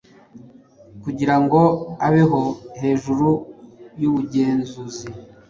[1.03, 1.61] Kugira ngo
[2.07, 2.41] abeho
[2.81, 3.27] hejuru
[4.01, 5.05] yubugenzuzi.